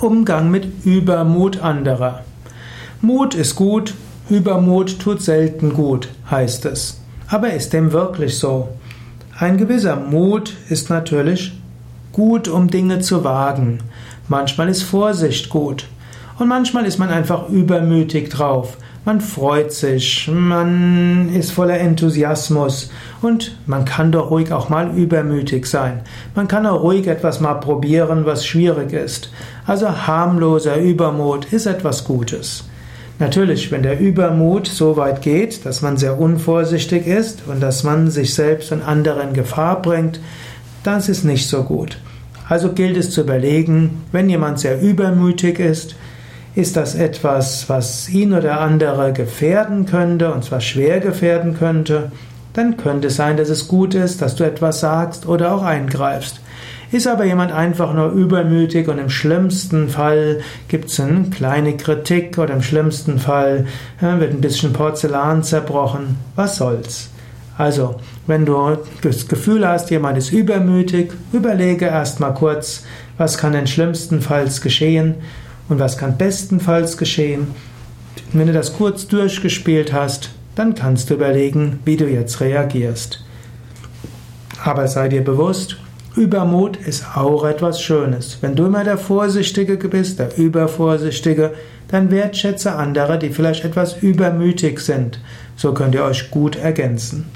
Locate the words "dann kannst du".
80.54-81.14